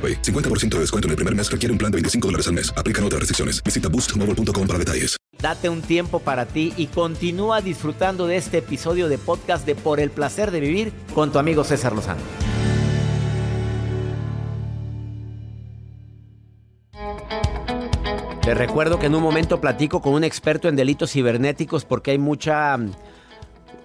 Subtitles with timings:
[0.00, 0.22] AroPay.
[0.22, 2.72] 50% de descuento en el primer mes requiere un plan de 25 dólares al mes.
[2.74, 3.62] Aplican otras restricciones.
[3.62, 5.16] Visita boostmobile.com para detalles.
[5.40, 10.00] Date un tiempo para ti y continúa disfrutando de este episodio de podcast de Por
[10.00, 12.20] el placer de vivir con tu amigo César Lozano.
[18.42, 22.18] Te recuerdo que en un momento platico con un experto en delitos cibernéticos porque hay
[22.18, 22.76] mucha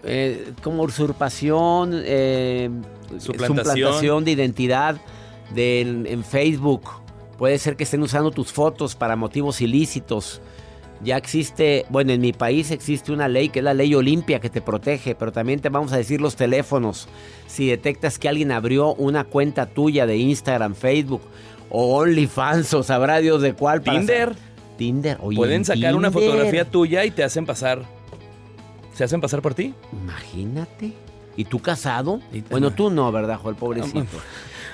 [0.03, 2.69] eh, como usurpación, eh,
[3.19, 4.97] suplantación de identidad
[5.55, 6.83] en Facebook.
[7.37, 10.41] Puede ser que estén usando tus fotos para motivos ilícitos.
[11.03, 14.49] Ya existe, bueno, en mi país existe una ley que es la ley Olimpia que
[14.49, 17.07] te protege, pero también te vamos a decir los teléfonos.
[17.47, 21.21] Si detectas que alguien abrió una cuenta tuya de Instagram, Facebook
[21.69, 23.81] o OnlyFans o sabrá Dios de cuál.
[23.81, 24.35] Tinder.
[24.77, 25.17] Tinder.
[25.21, 27.83] Oye, Pueden sacar una fotografía tuya y te hacen pasar.
[28.93, 29.73] ¿Se hacen pasar por ti?
[29.91, 30.93] Imagínate.
[31.35, 32.21] ¿Y tú casado?
[32.49, 33.57] bueno, tú no, ¿verdad, Joel?
[33.57, 34.05] Pobrecito.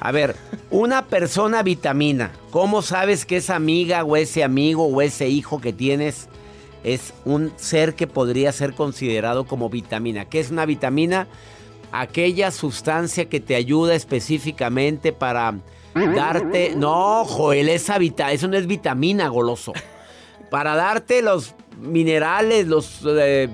[0.04, 0.36] A ver,
[0.72, 5.74] una persona vitamina, ¿cómo sabes que esa amiga o ese amigo o ese hijo que
[5.74, 6.28] tienes
[6.84, 10.26] es un ser que podría ser considerado como vitamina?
[10.26, 11.28] ¿Qué es una vitamina?
[11.92, 15.54] Aquella sustancia que te ayuda específicamente para
[15.94, 16.74] darte...
[16.76, 18.32] No, Joel, esa vita...
[18.32, 19.72] eso no es vitamina, goloso.
[20.50, 23.02] Para darte los minerales, los...
[23.06, 23.50] Eh,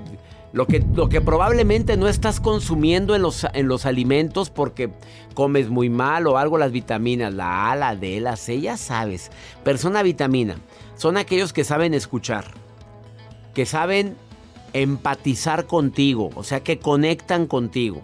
[0.52, 4.90] lo que, lo que probablemente no estás consumiendo en los, en los alimentos porque
[5.34, 9.30] comes muy mal o algo, las vitaminas, la A, la D, la C, ya sabes.
[9.62, 10.56] Persona vitamina
[10.96, 12.46] son aquellos que saben escuchar,
[13.54, 14.16] que saben
[14.72, 18.02] empatizar contigo, o sea, que conectan contigo,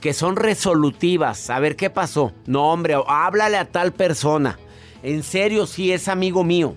[0.00, 1.50] que son resolutivas.
[1.50, 2.32] A ver, ¿qué pasó?
[2.46, 4.58] No, hombre, háblale a tal persona.
[5.02, 6.74] En serio, sí, es amigo mío.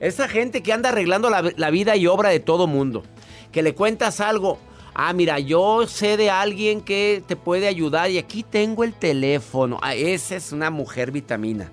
[0.00, 3.04] Esa gente que anda arreglando la, la vida y obra de todo mundo
[3.52, 4.58] que le cuentas algo.
[4.94, 9.78] Ah, mira, yo sé de alguien que te puede ayudar y aquí tengo el teléfono.
[9.82, 11.70] Ah, esa es una mujer vitamina.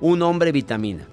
[0.00, 1.08] Un hombre vitamina.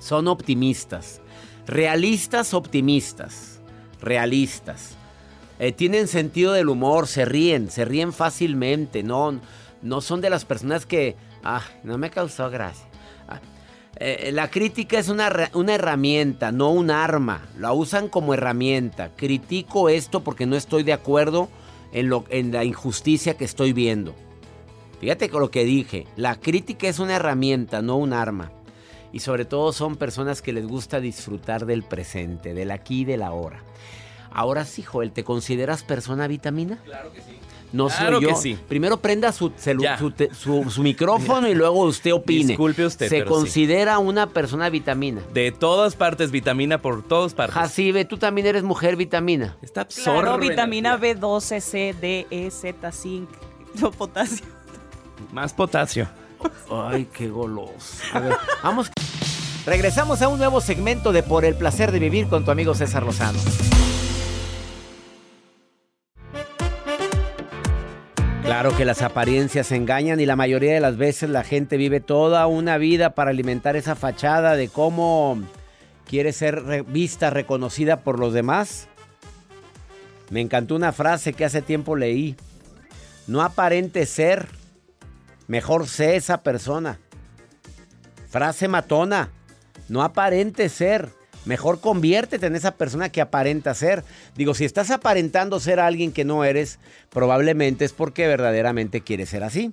[0.00, 1.20] Son optimistas.
[1.66, 3.60] Realistas, optimistas.
[4.00, 4.96] Realistas.
[5.60, 9.04] Eh, tienen sentido del humor, se ríen, se ríen fácilmente.
[9.04, 9.38] No,
[9.82, 11.16] no son de las personas que...
[11.44, 12.89] Ah, no me causó gracia.
[14.02, 17.42] Eh, la crítica es una, una, herramienta, no un arma.
[17.58, 19.14] La usan como herramienta.
[19.14, 21.50] Critico esto porque no estoy de acuerdo
[21.92, 24.14] en, lo, en la injusticia que estoy viendo.
[25.00, 26.06] Fíjate con lo que dije.
[26.16, 28.50] La crítica es una herramienta, no un arma.
[29.12, 33.22] Y sobre todo son personas que les gusta disfrutar del presente, del aquí y del
[33.22, 33.62] ahora.
[34.30, 36.78] Ahora sí, Joel, ¿te consideras persona vitamina?
[36.84, 37.36] Claro que sí.
[37.72, 38.28] No claro yo.
[38.28, 38.58] Que sí.
[38.68, 42.48] Primero prenda su, su, micrófono y luego usted opine.
[42.48, 43.08] Disculpe usted.
[43.08, 45.22] Se considera una persona vitamina.
[45.32, 47.54] De todas partes, vitamina por todas partes.
[47.54, 49.56] Jacibe, tú también eres mujer vitamina.
[49.62, 50.20] Está absorbe.
[50.20, 53.28] Claro, vitamina B12, C, D, E, Z, zinc,
[53.98, 54.46] potasio.
[55.32, 56.08] Más potasio.
[56.70, 58.02] Ay, qué goloso.
[58.12, 58.90] A ver, vamos.
[59.66, 63.02] Regresamos a un nuevo segmento de Por el placer de vivir con tu amigo César
[63.04, 63.38] Lozano.
[68.42, 72.46] Claro que las apariencias engañan y la mayoría de las veces la gente vive toda
[72.46, 75.38] una vida para alimentar esa fachada de cómo
[76.06, 78.88] quiere ser vista, reconocida por los demás.
[80.30, 82.36] Me encantó una frase que hace tiempo leí.
[83.26, 84.48] No aparente ser,
[85.46, 86.98] mejor sé esa persona.
[88.28, 89.30] Frase matona.
[89.88, 91.10] No aparente ser,
[91.44, 94.04] Mejor conviértete en esa persona que aparenta ser.
[94.36, 96.78] Digo, si estás aparentando ser alguien que no eres,
[97.10, 99.72] probablemente es porque verdaderamente quieres ser así.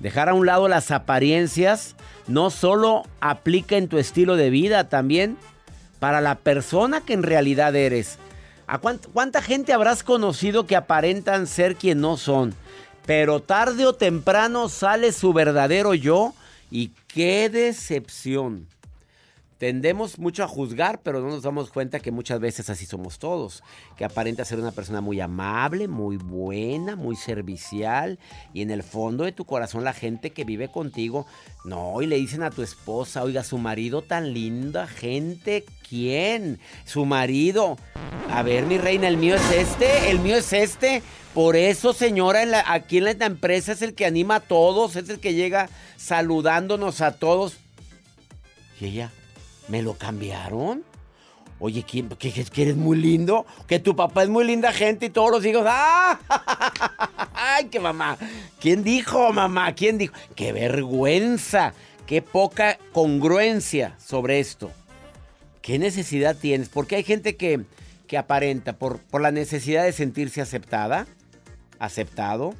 [0.00, 1.96] Dejar a un lado las apariencias
[2.26, 5.36] no solo aplica en tu estilo de vida, también
[5.98, 8.18] para la persona que en realidad eres.
[8.66, 12.54] ¿A cuánta gente habrás conocido que aparentan ser quien no son?
[13.06, 16.34] Pero tarde o temprano sale su verdadero yo
[16.70, 18.66] y qué decepción.
[19.58, 23.64] Tendemos mucho a juzgar, pero no nos damos cuenta que muchas veces así somos todos.
[23.96, 28.20] Que aparenta ser una persona muy amable, muy buena, muy servicial.
[28.54, 31.26] Y en el fondo de tu corazón la gente que vive contigo,
[31.64, 36.60] no, y le dicen a tu esposa, oiga, su marido tan linda, gente, ¿quién?
[36.84, 37.78] Su marido.
[38.30, 41.02] A ver, mi reina, el mío es este, el mío es este.
[41.34, 45.18] Por eso, señora, aquí en la empresa es el que anima a todos, es el
[45.18, 47.56] que llega saludándonos a todos.
[48.80, 49.12] Y ella,
[49.68, 50.84] ¿Me lo cambiaron?
[51.60, 55.30] Oye, ¿quién, que, eres muy lindo, que tu papá es muy linda gente y todos
[55.30, 55.64] los hijos.
[55.66, 56.20] ¡Ah!
[57.34, 58.16] ¡Ay, qué mamá!
[58.60, 59.74] ¿Quién dijo, mamá?
[59.74, 60.14] ¿Quién dijo?
[60.36, 61.74] ¡Qué vergüenza!
[62.06, 64.70] ¡Qué poca congruencia sobre esto!
[65.60, 66.68] ¿Qué necesidad tienes?
[66.68, 67.64] Porque hay gente que,
[68.06, 71.08] que aparenta por, por la necesidad de sentirse aceptada,
[71.80, 72.54] aceptado,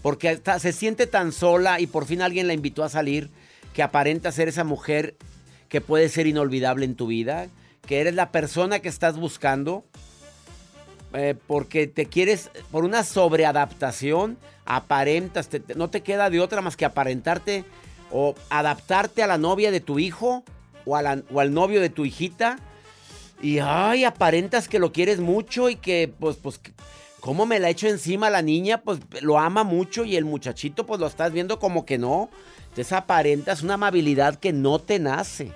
[0.00, 3.30] porque se siente tan sola y por fin alguien la invitó a salir,
[3.74, 5.16] que aparenta ser esa mujer
[5.68, 7.48] que puede ser inolvidable en tu vida,
[7.86, 9.84] que eres la persona que estás buscando,
[11.14, 16.84] eh, porque te quieres, por una sobreadaptación, aparentas, no te queda de otra más que
[16.84, 17.64] aparentarte
[18.10, 20.44] o adaptarte a la novia de tu hijo
[20.84, 22.58] o, o al novio de tu hijita.
[23.40, 26.60] Y ay, aparentas que lo quieres mucho y que, pues, pues,
[27.20, 28.82] ¿cómo me la echo encima la niña?
[28.82, 32.30] Pues lo ama mucho y el muchachito, pues lo estás viendo como que no.
[32.78, 35.50] Entonces aparentas una amabilidad que no te nace.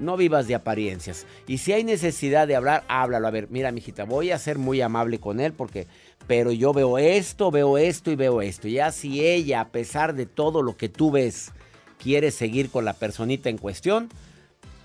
[0.00, 1.26] No vivas de apariencias.
[1.46, 3.28] Y si hay necesidad de hablar, háblalo.
[3.28, 5.88] A ver, mira, mijita, voy a ser muy amable con él porque.
[6.26, 8.66] Pero yo veo esto, veo esto y veo esto.
[8.66, 11.52] Ya si ella, a pesar de todo lo que tú ves,
[12.02, 14.08] quiere seguir con la personita en cuestión,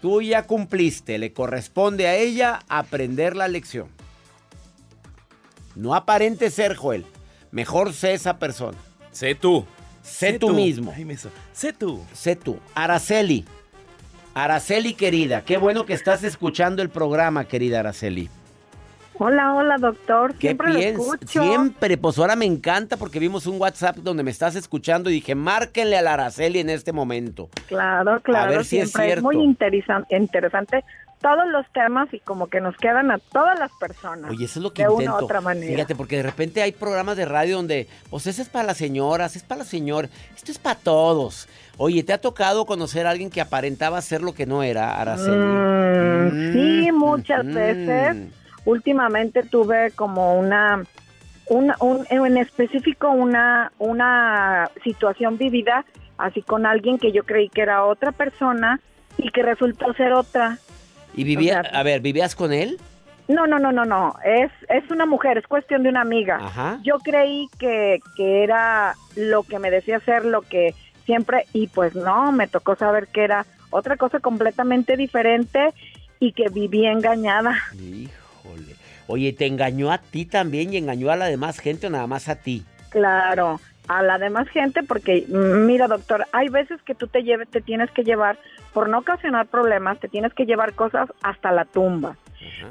[0.02, 1.18] tú ya cumpliste.
[1.18, 3.88] Le corresponde a ella aprender la lección.
[5.76, 7.06] No aparente ser, Joel.
[7.52, 8.78] Mejor sé esa persona.
[9.14, 9.66] Sé tú.
[10.02, 10.94] Sé, tú, mismo.
[11.54, 12.02] sé tú.
[12.14, 12.60] Sé tú.
[12.76, 13.46] Araceli.
[14.34, 18.30] Araceli, querida, qué bueno que estás escuchando el programa, querida Araceli.
[19.24, 20.34] Hola, hola, doctor.
[20.40, 21.44] Siempre ¿Qué escucho.
[21.44, 25.36] Siempre, pues ahora me encanta porque vimos un WhatsApp donde me estás escuchando y dije,
[25.36, 27.50] márquenle a la Araceli en este momento.
[27.68, 28.52] Claro, claro.
[28.52, 29.14] A ver si es cierto.
[29.18, 30.84] Es muy interesante, interesante
[31.22, 34.30] todos los temas y como que nos quedan a todas las personas.
[34.32, 35.72] Oye, eso es lo que de Una u otra manera.
[35.74, 39.36] Fíjate, porque de repente hay programas de radio donde, pues ese es para las señoras,
[39.36, 41.48] es para la señor, esto es para todos.
[41.78, 45.38] Oye, ¿te ha tocado conocer a alguien que aparentaba ser lo que no era, Araceli?
[45.38, 48.18] Mm, sí, muchas veces.
[48.66, 50.84] Últimamente tuve como una,
[51.48, 55.86] una un, en específico una, una situación vivida
[56.22, 58.80] así con alguien que yo creí que era otra persona
[59.18, 60.58] y que resultó ser otra.
[61.14, 62.80] ¿Y vivía, a ver, vivías con él?
[63.28, 64.16] No, no, no, no, no.
[64.26, 66.80] Es, es una mujer, es cuestión de una amiga.
[66.84, 70.74] Yo creí que, que era lo que me decía ser, lo que
[71.06, 75.74] siempre, y pues no, me tocó saber que era otra cosa completamente diferente
[76.20, 77.58] y que vivía engañada.
[77.74, 78.76] Híjole.
[79.08, 82.30] Oye, ¿te engañó a ti también y engañó a la demás gente o nada más
[82.30, 82.64] a ti?
[82.92, 87.62] Claro, a la demás gente porque, mira doctor, hay veces que tú te, lleves, te
[87.62, 88.38] tienes que llevar
[88.74, 92.16] por no ocasionar problemas, te tienes que llevar cosas hasta la tumba.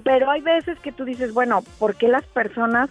[0.05, 2.91] Pero hay veces que tú dices, bueno, ¿por qué las personas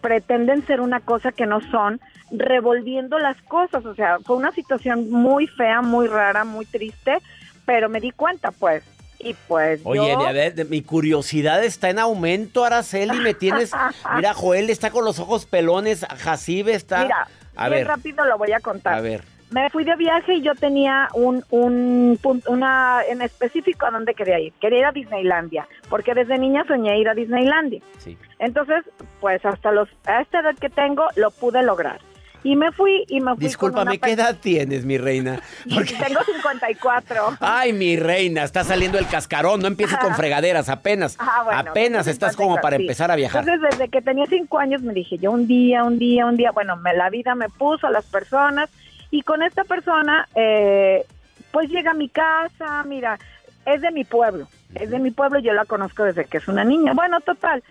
[0.00, 2.00] pretenden ser una cosa que no son,
[2.30, 3.84] revolviendo las cosas?
[3.84, 7.18] O sea, fue una situación muy fea, muy rara, muy triste,
[7.66, 8.84] pero me di cuenta, pues.
[9.18, 13.72] Y pues Oye, a ver, mi curiosidad está en aumento, Araceli, me tienes...
[14.16, 17.02] Mira, Joel está con los ojos pelones, Jacibe está...
[17.02, 17.88] Mira, a bien ver.
[17.88, 18.94] rápido lo voy a contar.
[18.94, 23.90] A ver me fui de viaje y yo tenía un, un una en específico a
[23.90, 24.52] dónde quería ir.
[24.60, 27.80] Quería ir a Disneylandia, porque desde niña soñé ir a Disneylandia.
[27.98, 28.16] Sí.
[28.38, 28.84] Entonces,
[29.20, 32.00] pues hasta los a esta edad que tengo lo pude lograr.
[32.44, 35.40] Y me fui y me fui Discúlpame, ¿qué edad tienes, mi reina?
[35.74, 35.94] Porque...
[35.94, 37.38] Tengo 54.
[37.40, 41.16] Ay, mi reina, está saliendo el cascarón, no empieces con fregaderas, apenas.
[41.18, 43.48] Ah, apenas estás como para empezar a viajar.
[43.48, 46.52] Entonces, desde que tenía 5 años me dije, yo un día, un día, un día,
[46.52, 48.70] bueno, me, la vida me puso a las personas
[49.10, 51.04] y con esta persona, eh,
[51.50, 53.18] pues llega a mi casa, mira,
[53.64, 56.64] es de mi pueblo, es de mi pueblo, yo la conozco desde que es una
[56.64, 56.92] niña.
[56.94, 57.62] Bueno, total,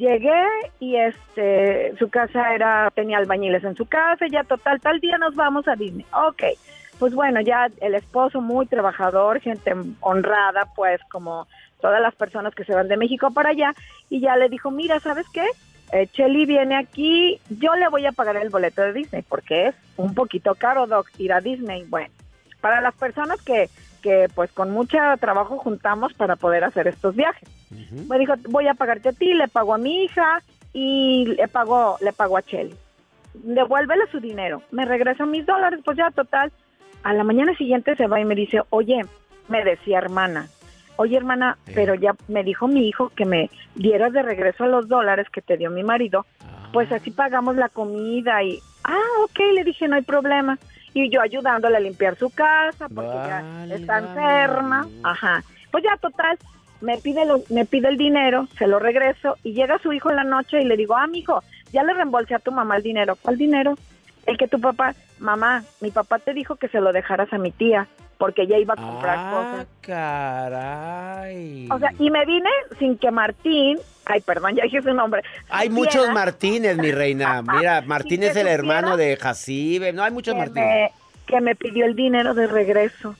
[0.00, 0.44] llegué
[0.80, 5.34] y este, su casa era, tenía albañiles en su casa, ya total, tal día nos
[5.36, 6.06] vamos a Disney.
[6.12, 6.42] Ok,
[6.98, 11.46] pues bueno, ya el esposo muy trabajador, gente honrada, pues como
[11.80, 13.74] todas las personas que se van de México para allá,
[14.08, 15.46] y ya le dijo, mira, ¿sabes qué?
[15.92, 19.74] eh, Chelly viene aquí, yo le voy a pagar el boleto de Disney porque es
[19.96, 21.84] un poquito caro, Doc, ir a Disney.
[21.84, 22.12] Bueno,
[22.60, 23.68] para las personas que,
[24.02, 27.48] que pues con mucho trabajo juntamos para poder hacer estos viajes.
[28.08, 31.96] Me dijo, voy a pagarte a ti, le pago a mi hija y le pago,
[32.00, 32.74] le pago a Chelly.
[33.34, 36.52] Devuélvele su dinero, me regresa mis dólares, pues ya total.
[37.02, 39.00] A la mañana siguiente se va y me dice, oye,
[39.48, 40.48] me decía hermana.
[40.96, 45.28] Oye, hermana, pero ya me dijo mi hijo que me dieras de regreso los dólares
[45.32, 46.26] que te dio mi marido.
[46.74, 50.58] Pues así pagamos la comida y, ah, ok, le dije, no hay problema.
[50.92, 54.86] Y yo ayudándole a limpiar su casa porque ya está enferma.
[55.02, 55.42] Ajá.
[55.70, 56.36] Pues ya, total,
[56.80, 60.16] me pide, lo- me pide el dinero, se lo regreso y llega su hijo en
[60.16, 63.16] la noche y le digo, ah, mijo, ya le reembolsé a tu mamá el dinero.
[63.20, 63.76] ¿Cuál dinero?
[64.26, 67.50] El que tu papá, mamá, mi papá te dijo que se lo dejaras a mi
[67.52, 67.86] tía
[68.18, 69.66] porque ella iba a comprar Ah, cosas.
[69.80, 71.68] caray.
[71.70, 75.22] O sea, y me vine sin que Martín, ay, perdón, ya dije su nombre.
[75.48, 77.40] Hay supiera muchos Martínez, mi reina.
[77.58, 79.92] Mira, Martín es el hermano de Jacibe.
[79.92, 80.90] No, hay muchos Martínez.
[81.26, 83.14] que me pidió el dinero de regreso.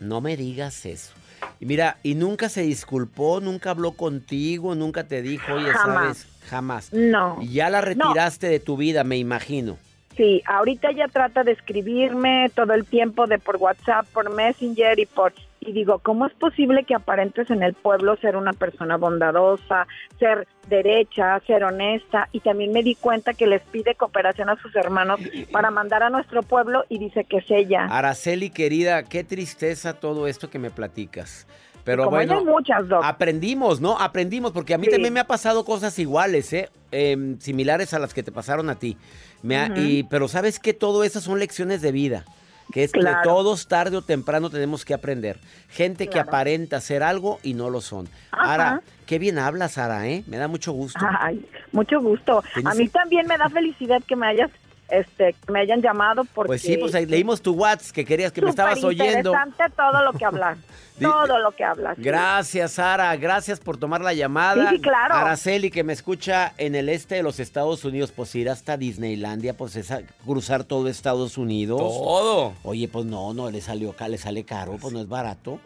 [0.00, 1.14] No me digas eso.
[1.60, 6.18] Y mira, y nunca se disculpó, nunca habló contigo, nunca te dijo, oye, Jamás.
[6.18, 6.26] ¿sabes?
[6.48, 6.92] Jamás.
[6.92, 7.38] No.
[7.40, 9.76] Y ya la retiraste de tu vida, me imagino.
[10.18, 15.06] Sí, ahorita ella trata de escribirme todo el tiempo de por WhatsApp, por Messenger y
[15.06, 19.86] por y digo, ¿cómo es posible que aparentes en el pueblo ser una persona bondadosa,
[20.18, 22.28] ser derecha, ser honesta?
[22.32, 25.20] Y también me di cuenta que les pide cooperación a sus hermanos
[25.52, 27.84] para mandar a nuestro pueblo y dice que es ella.
[27.84, 31.46] Araceli, querida, qué tristeza todo esto que me platicas.
[31.88, 33.00] Pero Como bueno, hay muchas, Doc.
[33.02, 33.98] aprendimos, ¿no?
[33.98, 34.90] Aprendimos, porque a mí Sí.
[34.92, 36.68] también me ha pasado cosas iguales, ¿eh?
[36.92, 38.98] Em, similares a las que te pasaron a ti.
[39.42, 42.26] Me ha- y, pero sabes que todo eso son lecciones de vida.
[42.74, 43.22] Que es Claro.
[43.22, 45.38] que todos tarde o temprano tenemos que aprender.
[45.70, 48.06] Gente que aparenta ser algo y no lo son.
[48.32, 48.50] Ajá.
[48.52, 50.24] Ahora, qué bien hablas, Sara, ¿eh?
[50.26, 51.00] Me da mucho gusto.
[51.20, 51.42] Ay,
[51.72, 52.42] mucho gusto.
[52.66, 54.50] A mí también me da felicidad que me hayas
[54.88, 58.32] este que me hayan llamado porque pues sí, pues ahí leímos tu WhatsApp que querías
[58.32, 59.30] que me estabas oyendo.
[59.32, 60.58] Superinteresante todo lo que hablas.
[60.98, 61.94] Todo lo que hablas.
[61.96, 62.02] sí.
[62.02, 63.14] Gracias, Sara.
[63.14, 64.68] Gracias por tomar la llamada.
[64.68, 65.14] Sí, sí, claro.
[65.14, 69.54] Araceli, que me escucha en el este de los Estados Unidos, pues ir hasta Disneylandia,
[69.56, 71.78] pues es a- cruzar todo Estados Unidos.
[71.78, 72.52] Todo.
[72.64, 75.60] Oye, pues no, no, le salió acá, le sale caro, pues no es barato.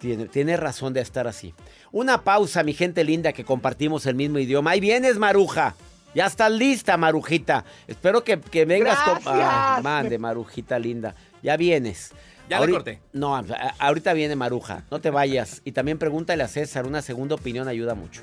[0.00, 1.54] Tiene, tiene razón de estar así.
[1.92, 4.72] Una pausa, mi gente linda, que compartimos el mismo idioma.
[4.72, 5.76] Ahí vienes, Maruja.
[6.14, 7.64] Ya estás lista, Marujita.
[7.86, 9.14] Espero que, que vengas con...
[9.14, 9.36] Gracias.
[9.36, 11.14] Ay, mande, Marujita linda.
[11.42, 12.12] Ya vienes.
[12.48, 13.00] Ya le Ahori- corté.
[13.12, 13.42] No,
[13.78, 14.84] ahorita viene Maruja.
[14.90, 15.60] No te vayas.
[15.64, 16.86] Y también pregúntale a César.
[16.86, 18.22] Una segunda opinión ayuda mucho.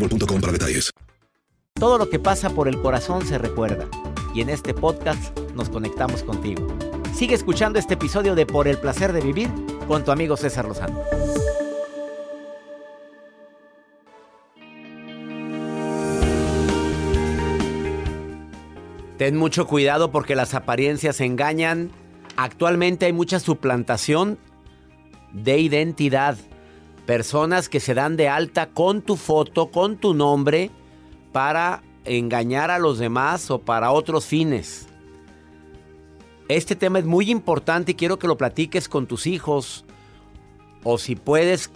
[0.00, 0.90] boostmobile.com para detalles.
[1.74, 3.88] Todo lo que pasa por el corazón se recuerda.
[4.34, 6.66] Y en este podcast nos conectamos contigo.
[7.14, 9.48] Sigue escuchando este episodio de Por el placer de vivir
[9.86, 11.02] con tu amigo César Lozano.
[19.18, 21.90] Ten mucho cuidado porque las apariencias engañan.
[22.36, 24.38] Actualmente hay mucha suplantación
[25.32, 26.36] de identidad.
[27.06, 30.70] Personas que se dan de alta con tu foto, con tu nombre,
[31.32, 34.88] para engañar a los demás o para otros fines.
[36.48, 39.84] Este tema es muy importante y quiero que lo platiques con tus hijos.
[40.82, 41.70] O si puedes,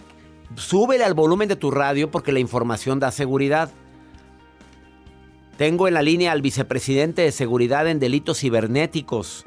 [0.55, 3.71] súbele al volumen de tu radio porque la información da seguridad.
[5.57, 9.45] Tengo en la línea al vicepresidente de Seguridad en Delitos Cibernéticos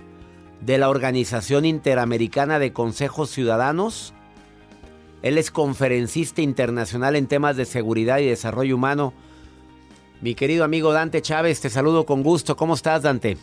[0.60, 4.12] de la Organización Interamericana de Consejos Ciudadanos.
[5.22, 9.12] Él es conferencista internacional en temas de seguridad y desarrollo humano.
[10.20, 12.56] Mi querido amigo Dante Chávez, te saludo con gusto.
[12.56, 13.36] ¿Cómo estás, Dante?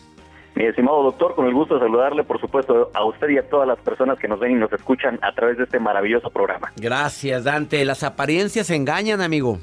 [0.54, 3.68] Mi estimado doctor, con el gusto de saludarle, por supuesto, a usted y a todas
[3.68, 6.72] las personas que nos ven y nos escuchan a través de este maravilloso programa.
[6.76, 7.84] Gracias, Dante.
[7.84, 9.58] Las apariencias engañan, amigo.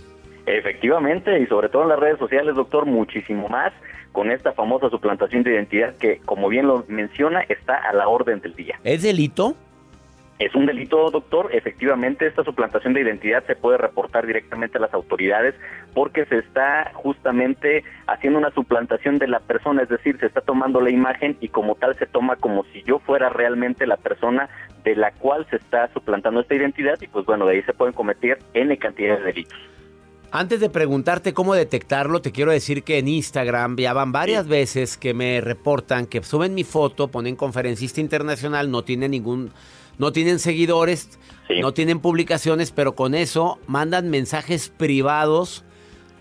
[0.45, 3.73] Efectivamente, y sobre todo en las redes sociales, doctor, muchísimo más
[4.13, 8.39] con esta famosa suplantación de identidad que, como bien lo menciona, está a la orden
[8.39, 8.79] del día.
[8.83, 9.55] ¿Es delito?
[10.39, 11.49] Es un delito, doctor.
[11.51, 15.55] Efectivamente, esta suplantación de identidad se puede reportar directamente a las autoridades
[15.95, 20.79] porque se está justamente haciendo una suplantación de la persona, es decir, se está tomando
[20.79, 24.47] la imagen y como tal se toma como si yo fuera realmente la persona
[24.83, 27.95] de la cual se está suplantando esta identidad y pues bueno, de ahí se pueden
[27.95, 29.57] cometer N cantidad de delitos.
[30.29, 34.97] Antes de preguntarte cómo detectarlo, te quiero decir que en Instagram ya van varias veces
[34.97, 39.51] que me reportan que suben mi foto, ponen conferencista internacional, no tiene ningún
[39.97, 41.19] no tienen seguidores,
[41.61, 45.63] no tienen publicaciones, pero con eso mandan mensajes privados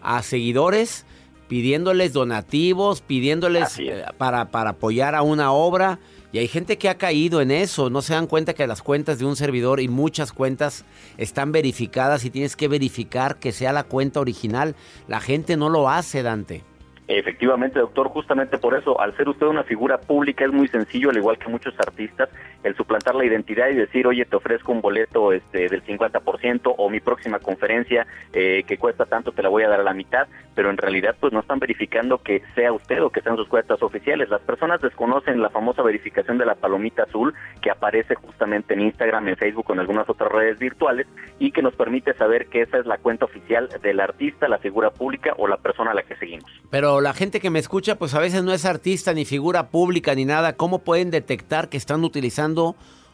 [0.03, 1.07] a seguidores
[1.49, 5.99] pidiéndoles donativos, pidiéndoles eh, para, para apoyar a una obra.
[6.33, 9.19] Y hay gente que ha caído en eso, no se dan cuenta que las cuentas
[9.19, 10.85] de un servidor y muchas cuentas
[11.17, 14.75] están verificadas y tienes que verificar que sea la cuenta original.
[15.09, 16.65] La gente no lo hace, Dante.
[17.09, 21.17] Efectivamente, doctor, justamente por eso, al ser usted una figura pública es muy sencillo, al
[21.17, 22.29] igual que muchos artistas,
[22.63, 26.91] el suplantar la identidad y decir, oye, te ofrezco un boleto este, del 50% o
[26.91, 30.27] mi próxima conferencia eh, que cuesta tanto te la voy a dar a la mitad,
[30.55, 33.83] pero en realidad pues no están verificando que sea usted o que sean sus cuentas
[33.83, 34.29] oficiales.
[34.29, 39.29] Las personas desconocen la famosa verificación de la palomita azul que aparece justamente en Instagram,
[39.29, 41.07] en Facebook en algunas otras redes virtuales
[41.39, 44.91] y que nos permite saber que esa es la cuenta oficial del artista, la figura
[44.91, 46.51] pública o la persona a la que seguimos.
[46.71, 50.15] Pero la gente que me escucha, pues a veces no es artista ni figura pública
[50.15, 50.55] ni nada.
[50.55, 52.46] ¿Cómo pueden detectar que están utilizando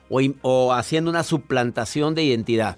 [0.08, 2.76] o, o haciendo una suplantación de identidad?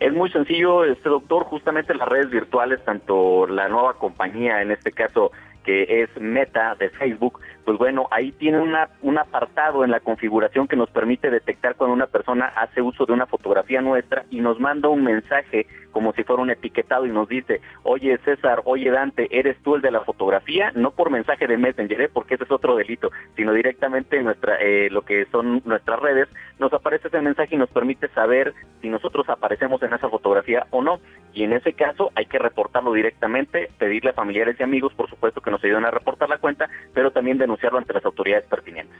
[0.00, 4.92] Es muy sencillo, este doctor, justamente las redes virtuales, tanto la nueva compañía, en este
[4.92, 5.32] caso
[5.64, 10.68] que es Meta de Facebook, pues bueno, ahí tiene una, un apartado en la configuración
[10.68, 14.58] que nos permite detectar cuando una persona hace uso de una fotografía nuestra y nos
[14.58, 19.28] manda un mensaje como si fuera un etiquetado y nos dice, oye César, oye Dante,
[19.36, 20.70] ¿eres tú el de la fotografía?
[20.74, 22.10] No por mensaje de Messenger, ¿eh?
[22.10, 26.28] porque ese es otro delito, sino directamente en nuestra, eh, lo que son nuestras redes,
[26.58, 30.82] nos aparece ese mensaje y nos permite saber si nosotros aparecemos en esa fotografía o
[30.82, 31.00] no.
[31.34, 35.40] Y en ese caso hay que reportarlo directamente, pedirle a familiares y amigos, por supuesto,
[35.40, 38.96] que nos ayuden a reportar la cuenta, pero también denunciar ante las autoridades pertinentes.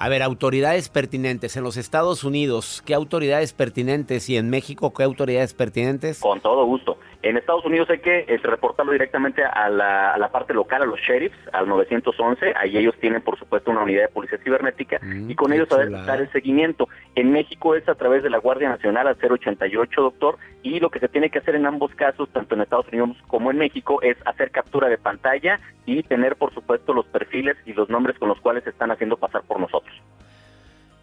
[0.00, 4.30] A ver, autoridades pertinentes en los Estados Unidos, ¿qué autoridades pertinentes?
[4.30, 6.20] Y en México, ¿qué autoridades pertinentes?
[6.20, 6.98] Con todo gusto.
[7.22, 11.36] En Estados Unidos hay que es, reportarlo directamente a la, parte local, a los sheriffs,
[11.52, 12.54] al 911.
[12.54, 15.90] Ahí ellos tienen, por supuesto, una unidad de policía cibernética mm, y con ellos saber
[15.90, 16.88] dar el seguimiento.
[17.16, 20.38] En México es a través de la Guardia Nacional al 088, doctor.
[20.62, 23.50] Y lo que se tiene que hacer en ambos casos, tanto en Estados Unidos como
[23.50, 27.88] en México, es hacer captura de pantalla y tener, por supuesto, los perfiles y los
[27.88, 29.94] nombres con los cuales se están haciendo pasar por nosotros.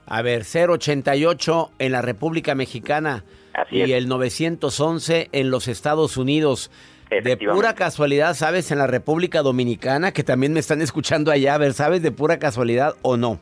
[0.08, 3.24] A ver, 088 en la República Mexicana
[3.72, 6.72] y el 911 en los Estados Unidos.
[7.10, 8.72] De pura casualidad, ¿sabes?
[8.72, 12.40] En la República Dominicana, que también me están escuchando allá, a ver, ¿sabes de pura
[12.40, 13.40] casualidad o no?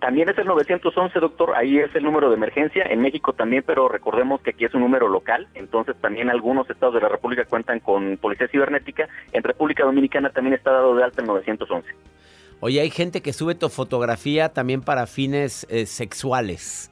[0.00, 3.88] También es el 911, doctor, ahí es el número de emergencia, en México también, pero
[3.88, 7.80] recordemos que aquí es un número local, entonces también algunos estados de la República cuentan
[7.80, 11.88] con policía cibernética, en República Dominicana también está dado de alta el 911.
[12.60, 16.90] Oye, hay gente que sube tu fotografía también para fines eh, sexuales.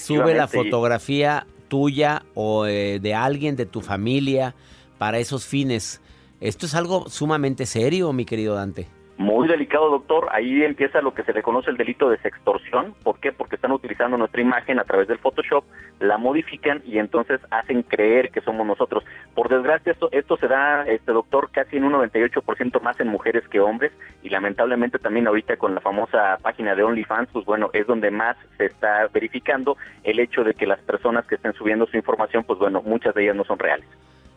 [0.00, 4.54] Sube la fotografía tuya o eh, de alguien de tu familia
[4.98, 6.00] para esos fines.
[6.40, 8.88] Esto es algo sumamente serio, mi querido Dante.
[9.18, 10.28] Muy delicado, doctor.
[10.30, 12.94] Ahí empieza lo que se le conoce el delito de sextorsión.
[13.02, 13.32] ¿Por qué?
[13.32, 15.64] Porque están utilizando nuestra imagen a través del Photoshop,
[16.00, 19.04] la modifican y entonces hacen creer que somos nosotros.
[19.34, 23.48] Por desgracia, esto, esto se da, este doctor, casi en un 98% más en mujeres
[23.48, 27.86] que hombres y lamentablemente también ahorita con la famosa página de OnlyFans, pues bueno, es
[27.86, 31.96] donde más se está verificando el hecho de que las personas que estén subiendo su
[31.96, 33.86] información, pues bueno, muchas de ellas no son reales.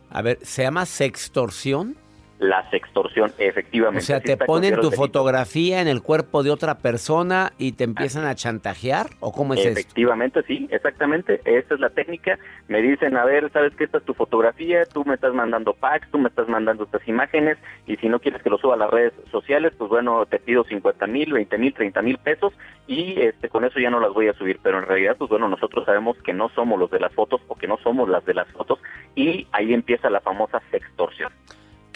[0.10, 1.98] A ver, ¿se llama sextorsión?
[2.40, 4.00] La sextorsión, efectivamente.
[4.00, 8.26] O sea, te ponen tu fotografía en el cuerpo de otra persona y te empiezan
[8.26, 11.42] a chantajear, ¿o cómo es Efectivamente, sí, exactamente.
[11.44, 12.40] Esa es la técnica.
[12.70, 13.84] Me dicen, a ver, ¿sabes qué?
[13.84, 17.58] Esta es tu fotografía, tú me estás mandando packs, tú me estás mandando estas imágenes,
[17.86, 20.64] y si no quieres que lo suba a las redes sociales, pues bueno, te pido
[20.64, 22.54] 50 mil, 20 mil, 30 mil pesos,
[22.88, 24.60] y este con eso ya no las voy a subir.
[24.64, 27.56] Pero en realidad, pues bueno, nosotros sabemos que no somos los de las fotos o
[27.56, 28.80] que no somos las de las fotos,
[29.14, 31.34] y ahí empieza la famosa sextorsión.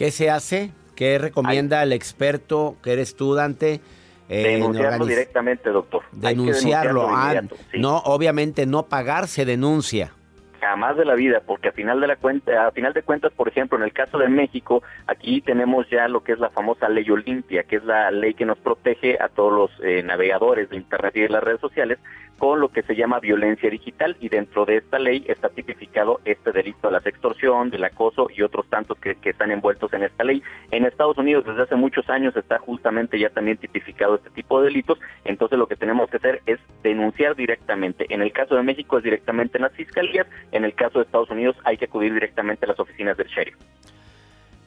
[0.03, 0.71] ¿Qué se hace?
[0.97, 3.79] ¿Qué recomienda el experto que eres tú, Dante?
[4.27, 6.01] denunciarlo directamente, doctor.
[6.11, 7.07] Denunciarlo.
[7.09, 7.39] Ah,
[7.75, 10.11] no, obviamente no pagar se denuncia
[10.59, 13.47] jamás de la vida, porque a final de la cuenta, a final de cuentas, por
[13.47, 17.09] ejemplo, en el caso de México, aquí tenemos ya lo que es la famosa ley
[17.09, 21.15] Olimpia, que es la ley que nos protege a todos los eh, navegadores de internet
[21.15, 21.99] y de las redes sociales
[22.43, 26.51] con lo que se llama violencia digital y dentro de esta ley está tipificado este
[26.51, 30.25] delito de la extorsión, del acoso y otros tantos que, que están envueltos en esta
[30.25, 30.43] ley.
[30.69, 34.65] En Estados Unidos desde hace muchos años está justamente ya también tipificado este tipo de
[34.65, 38.13] delitos, entonces lo que tenemos que hacer es denunciar directamente.
[38.13, 41.29] En el caso de México es directamente en las fiscalías, en el caso de Estados
[41.29, 43.55] Unidos hay que acudir directamente a las oficinas del sheriff.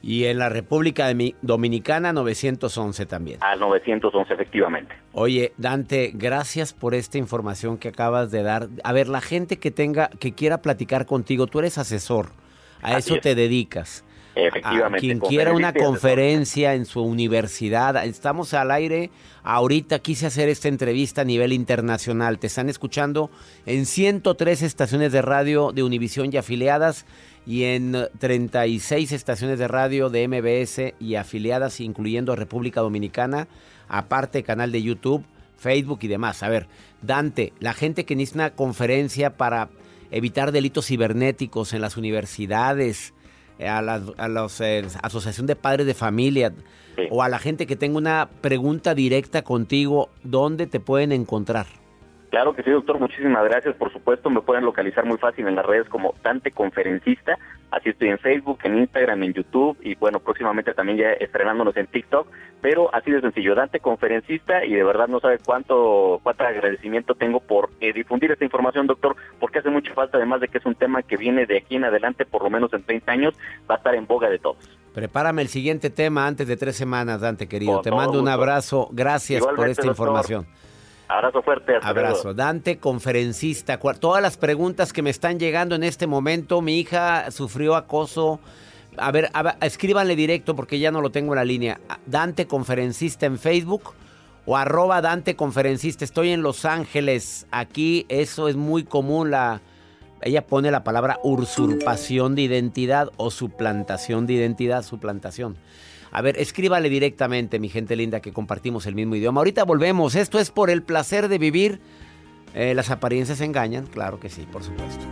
[0.07, 3.39] Y en la República Dominicana 911 también.
[3.43, 4.95] Al 911 efectivamente.
[5.13, 8.69] Oye, Dante, gracias por esta información que acabas de dar.
[8.85, 12.29] A ver, la gente que tenga que quiera platicar contigo, tú eres asesor.
[12.83, 14.05] A eso te dedicas.
[14.37, 14.99] Efectivamente.
[14.99, 19.11] A quien quiera una conferencia en su universidad, estamos al aire.
[19.43, 22.39] Ahorita quise hacer esta entrevista a nivel internacional.
[22.39, 23.31] Te están escuchando
[23.65, 27.07] en 103 estaciones de radio de Univisión y afiliadas
[27.47, 33.49] y en 36 estaciones de radio de MBS y afiliadas, incluyendo República Dominicana,
[33.89, 35.25] aparte canal de YouTube,
[35.57, 36.43] Facebook y demás.
[36.43, 36.67] A ver,
[37.01, 39.71] Dante, la gente que necesita una conferencia para
[40.11, 43.15] evitar delitos cibernéticos en las universidades,
[43.61, 46.53] a la a eh, Asociación de Padres de Familia
[47.11, 51.67] o a la gente que tenga una pregunta directa contigo, ¿dónde te pueden encontrar?
[52.31, 52.99] Claro que sí, doctor.
[52.99, 53.75] Muchísimas gracias.
[53.77, 57.39] Por supuesto, me pueden localizar muy fácil en las redes como Dante Conferencista.
[57.71, 61.87] Así estoy en Facebook, en Instagram, en YouTube y bueno, próximamente también ya estrenándonos en
[61.87, 62.29] TikTok.
[62.61, 67.41] Pero así de sencillo, Dante Conferencista y de verdad no sabe cuánto, cuánto agradecimiento tengo
[67.41, 70.75] por eh, difundir esta información, doctor, porque hace mucha falta, además de que es un
[70.75, 73.35] tema que viene de aquí en adelante, por lo menos en 30 años,
[73.71, 74.69] va a estar en boga de todos.
[74.95, 77.83] Prepárame el siguiente tema antes de tres semanas, Dante, querido.
[77.83, 78.89] Te mando un abrazo.
[78.93, 80.47] Gracias por esta información.
[81.09, 81.75] Abrazo fuerte.
[81.83, 82.35] Abrazo.
[82.35, 83.79] Dante, conferencista.
[83.79, 86.61] Todas las preguntas que me están llegando en este momento.
[86.63, 88.41] Mi hija sufrió acoso.
[88.97, 91.81] A ver, escríbanle directo porque ya no lo tengo en la línea.
[92.07, 93.95] Dante, conferencista en Facebook
[94.47, 96.05] o arroba Dante, conferencista.
[96.05, 97.47] Estoy en Los Ángeles.
[97.51, 99.31] Aquí eso es muy común.
[99.31, 99.61] La,
[100.23, 105.57] ella pone la palabra usurpación de identidad o suplantación de identidad, suplantación.
[106.11, 109.41] A ver, escríbale directamente, mi gente linda, que compartimos el mismo idioma.
[109.41, 110.15] Ahorita volvemos.
[110.15, 111.81] Esto es por el placer de vivir.
[112.55, 115.05] Eh, las apariencias engañan, claro que sí, por supuesto.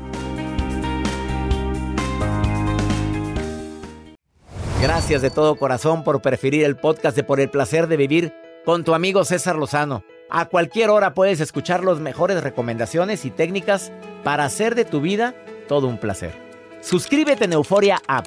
[4.80, 8.84] Gracias de todo corazón por preferir el podcast de Por el placer de vivir con
[8.84, 10.04] tu amigo César Lozano.
[10.30, 13.92] A cualquier hora puedes escuchar las mejores recomendaciones y técnicas
[14.24, 15.34] para hacer de tu vida
[15.68, 16.32] todo un placer.
[16.80, 18.26] Suscríbete en Euforia App